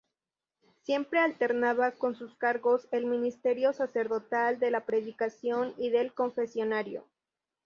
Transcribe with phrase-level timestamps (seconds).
[0.81, 7.05] Siempre alternaba con sus cargos el ministerio sacerdotal de la predicación y del confesionario.